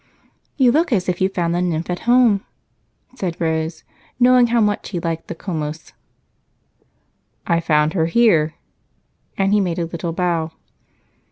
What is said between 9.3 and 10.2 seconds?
and he made a little